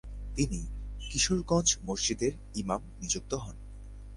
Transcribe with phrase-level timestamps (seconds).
[0.35, 0.59] তিনি
[1.01, 3.55] কিশোরগঞ্জ মসজিদের ইমাম নিযুক্ত হন।